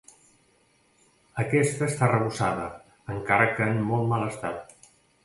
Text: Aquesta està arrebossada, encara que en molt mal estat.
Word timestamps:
Aquesta 1.43 1.89
està 1.93 2.03
arrebossada, 2.07 2.63
encara 3.17 3.51
que 3.59 3.69
en 3.75 3.79
molt 3.91 4.09
mal 4.15 4.27
estat. 4.31 4.91